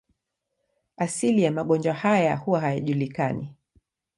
[0.97, 3.53] Asili ya magonjwa haya huwa hayajulikani.